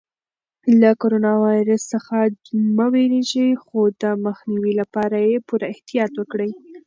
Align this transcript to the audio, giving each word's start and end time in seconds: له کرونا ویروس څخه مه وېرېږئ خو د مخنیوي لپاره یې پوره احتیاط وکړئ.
له 0.81 0.89
کرونا 1.01 1.31
ویروس 1.43 1.83
څخه 1.93 2.15
مه 2.75 2.85
وېرېږئ 2.93 3.49
خو 3.63 3.79
د 4.01 4.03
مخنیوي 4.25 4.73
لپاره 4.81 5.17
یې 5.29 5.37
پوره 5.47 5.65
احتیاط 5.73 6.11
وکړئ. 6.17 6.51